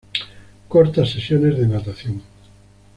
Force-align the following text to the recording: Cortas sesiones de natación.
Cortas 0.67 1.11
sesiones 1.11 1.59
de 1.59 1.67
natación. 1.67 2.23